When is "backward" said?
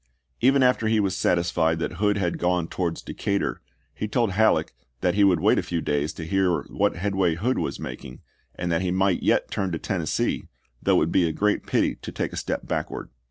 12.65-13.09